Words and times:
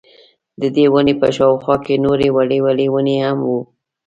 ددې 0.61 0.85
وني 0.93 1.13
په 1.21 1.27
شاوخوا 1.35 1.75
کي 1.85 1.95
نوري 2.05 2.29
وړې 2.35 2.59
وړې 2.65 2.85
وني 2.93 3.17
هم 3.25 3.39
وې 3.47 3.59